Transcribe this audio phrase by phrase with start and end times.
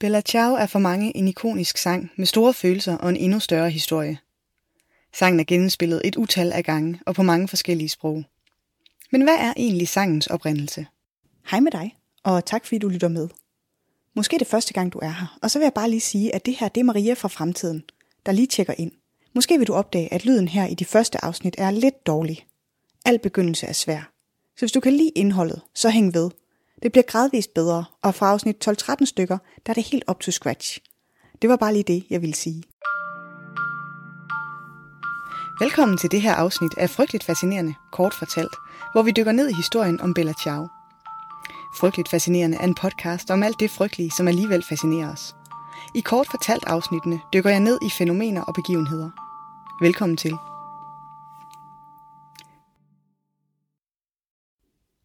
[0.00, 3.70] Bella Ciao er for mange en ikonisk sang med store følelser og en endnu større
[3.70, 4.18] historie.
[5.14, 8.24] Sangen er genspillet et utal af gange og på mange forskellige sprog.
[9.10, 10.86] Men hvad er egentlig sangens oprindelse?
[11.50, 13.28] Hej med dig, og tak fordi du lytter med.
[14.14, 16.34] Måske er det første gang, du er her, og så vil jeg bare lige sige,
[16.34, 17.84] at det her det er Maria fra fremtiden,
[18.26, 18.92] der lige tjekker ind.
[19.34, 22.46] Måske vil du opdage, at lyden her i de første afsnit er lidt dårlig.
[23.06, 24.12] Al begyndelse er svær.
[24.56, 26.30] Så hvis du kan lide indholdet, så hæng ved.
[26.82, 30.30] Det bliver gradvist bedre, og fra afsnit 12-13 stykker, der er det helt op to
[30.30, 30.78] scratch.
[31.42, 32.62] Det var bare lige det, jeg ville sige.
[35.60, 38.54] Velkommen til det her afsnit af Frygteligt Fascinerende, kort fortalt,
[38.92, 40.68] hvor vi dykker ned i historien om Bella Ciao.
[41.76, 45.36] Frygteligt Fascinerende er en podcast om alt det frygtelige, som alligevel fascinerer os.
[45.94, 49.10] I kort fortalt afsnittene dykker jeg ned i fænomener og begivenheder.
[49.82, 50.49] Velkommen til.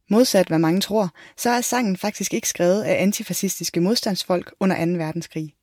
[0.10, 4.92] Modsat hvad mange tror, så er sangen faktisk ikke skrevet af antifascistiske modstandsfolk under 2.
[4.92, 5.56] verdenskrig.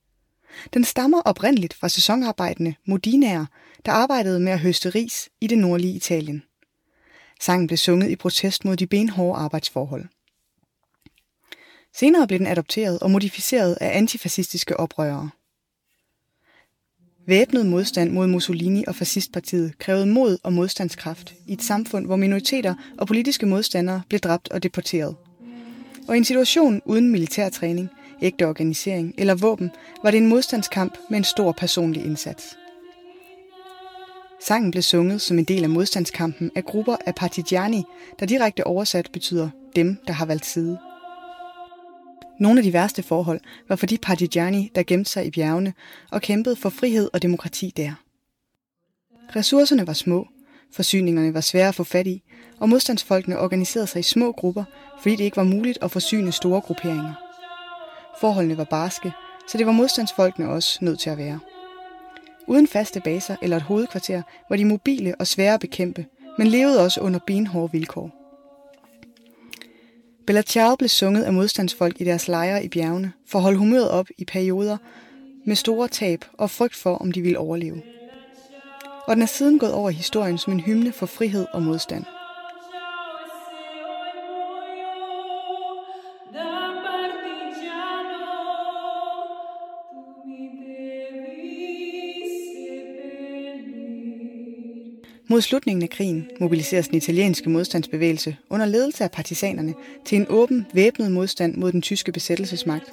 [0.74, 3.46] Den stammer oprindeligt fra sæsonarbejdende modinære,
[3.84, 6.43] der arbejdede med at høste ris i det nordlige Italien.
[7.40, 10.04] Sangen blev sunget i protest mod de benhårde arbejdsforhold.
[11.95, 15.30] Senere blev den adopteret og modificeret af antifascistiske oprørere.
[17.26, 22.74] Væbnet modstand mod Mussolini og fascistpartiet krævede mod og modstandskraft i et samfund, hvor minoriteter
[22.98, 25.16] og politiske modstandere blev dræbt og deporteret.
[26.09, 27.88] Og i en situation uden militærtræning,
[28.23, 29.70] ægte organisering eller våben,
[30.02, 32.56] var det en modstandskamp med en stor personlig indsats.
[34.46, 37.82] Sangen blev sunget som en del af modstandskampen af grupper af partigiani,
[38.20, 40.78] der direkte oversat betyder dem, der har valgt side.
[42.43, 45.74] Nogle af de værste forhold var for de partigiani, der gemte sig i bjergene
[46.10, 47.93] og kæmpede for frihed og demokrati der.
[49.37, 50.29] Ressourcerne var små,
[50.73, 52.23] forsyningerne var svære at få fat i,
[52.60, 54.65] og modstandsfolkene organiserede sig i små grupper,
[55.02, 57.15] fordi det ikke var muligt at forsyne store grupperinger.
[58.21, 59.12] Forholdene var barske,
[59.49, 61.38] så det var modstandsfolkene også nødt til at være.
[62.46, 66.06] Uden faste baser eller et hovedkvarter var de mobile og svære at bekæmpe,
[66.38, 68.22] men levede også under benhårde vilkår.
[70.27, 73.91] Bella Ciao blev sunget af modstandsfolk i deres lejre i bjergene for at holde humøret
[73.91, 74.77] op i perioder
[75.47, 77.83] med store tab og frygt for, om de ville overleve.
[79.06, 82.05] Og den er siden gået over historien som en hymne for frihed og modstand.
[95.32, 100.66] Mod slutningen af krigen mobiliseres den italienske modstandsbevægelse under ledelse af partisanerne til en åben,
[100.75, 102.84] væbnet modstand mod den tyske besættelsesmagt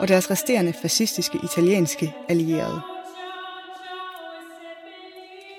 [0.00, 2.80] og deres resterende fascistiske italienske allierede.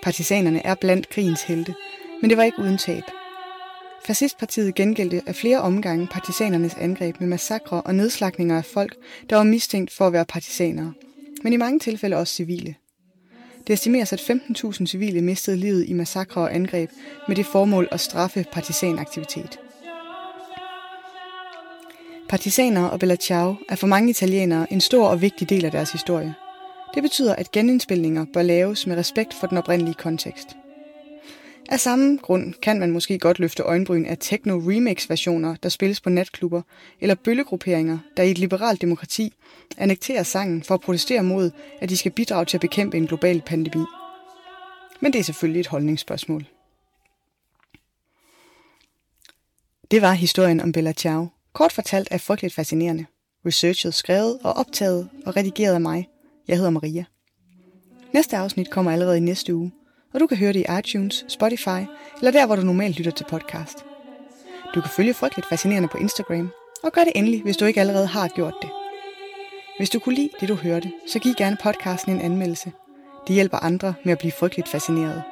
[0.03, 1.75] Partisanerne er blandt krigens helte,
[2.21, 3.03] men det var ikke uden tab.
[4.05, 8.95] Fascistpartiet gengældte af flere omgange partisanernes angreb med massakre og nedslagninger af folk,
[9.29, 10.93] der var mistænkt for at være partisanere,
[11.43, 12.75] men i mange tilfælde også civile.
[13.69, 16.89] Det estimeres, at 15.000 civile mistede livet i massakre og angreb
[17.27, 19.59] med det formål at straffe partisanaktivitet.
[22.29, 25.91] Partisaner og Bella Ciao er for mange italienere en stor og vigtig del af deres
[25.91, 26.33] historie.
[26.95, 30.58] Det betyder, at genindspilninger bør laves med respekt for den oprindelige kontekst.
[31.71, 36.61] Af samme grund kan man måske godt løfte øjenbryn af techno-remix-versioner, der spilles på natklubber,
[36.99, 39.33] eller bøllegrupperinger, der i et liberalt demokrati
[39.77, 43.41] annekterer sangen for at protestere mod, at de skal bidrage til at bekæmpe en global
[43.45, 43.85] pandemi.
[45.01, 46.45] Men det er selvfølgelig et holdningsspørgsmål.
[49.91, 51.27] Det var historien om Bella Ciao.
[51.53, 53.05] Kort fortalt er frygteligt fascinerende.
[53.45, 56.09] Researchet skrevet og optaget og redigeret af mig.
[56.47, 57.05] Jeg hedder Maria.
[58.13, 59.71] Næste afsnit kommer allerede i næste uge
[60.13, 61.81] og du kan høre det i iTunes, Spotify
[62.17, 63.85] eller der, hvor du normalt lytter til podcast.
[64.75, 66.49] Du kan følge Frygteligt Fascinerende på Instagram,
[66.83, 68.69] og gør det endelig, hvis du ikke allerede har gjort det.
[69.77, 72.71] Hvis du kunne lide det, du hørte, så giv gerne podcasten en anmeldelse.
[73.27, 75.23] Det hjælper andre med at blive frygteligt fascineret.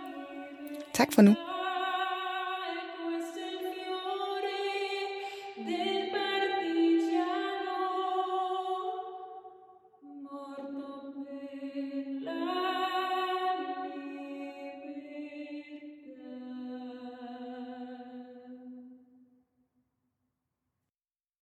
[0.93, 1.35] Tak for nu.